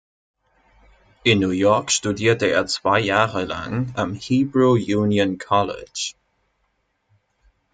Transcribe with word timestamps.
In 1.25 1.37
New 1.39 1.51
York 1.51 1.91
studierte 1.91 2.47
er 2.47 2.65
zwei 2.65 2.99
Jahre 2.99 3.45
lang 3.45 3.93
am 3.95 4.15
Hebrew 4.15 4.71
Union 4.73 5.37
College. 5.37 6.15